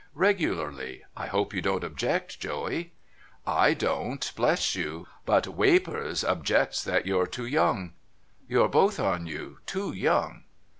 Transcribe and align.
'Regularly. 0.29 1.03
I 1.15 1.27
hope 1.27 1.53
you 1.53 1.61
don't 1.61 1.83
object, 1.83 2.39
Joey?' 2.39 2.93
'/don't, 3.45 4.33
bless 4.35 4.73
you. 4.75 5.05
But 5.27 5.45
Wapours 5.55 6.23
objects 6.23 6.83
that 6.85 7.05
you're 7.05 7.27
too 7.27 7.45
young. 7.45 7.93
You're 8.49 8.67
both 8.67 8.99
on 8.99 9.27
you 9.27 9.59
too 9.67 9.93
young.' 9.93 10.45